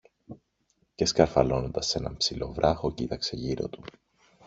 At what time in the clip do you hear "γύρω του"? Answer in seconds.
3.35-3.81